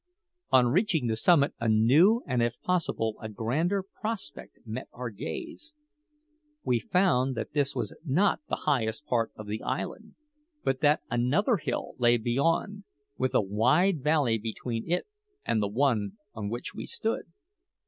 [0.49, 5.75] On reaching the summit a new, and if possible a grander, prospect met our gaze.
[6.63, 10.15] We found that this was not the highest part of the island,
[10.63, 12.83] but that another hill lay beyond,
[13.19, 15.05] with a wide valley between it
[15.45, 17.31] and the one on which we stood.